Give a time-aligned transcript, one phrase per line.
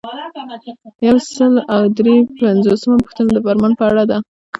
[1.07, 4.17] یو سل او درې پنځوسمه پوښتنه د فرمان په اړه ده.